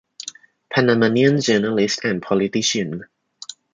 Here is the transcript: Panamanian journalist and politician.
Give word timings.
Panamanian 0.73 1.39
journalist 1.39 2.03
and 2.05 2.23
politician. 2.23 3.05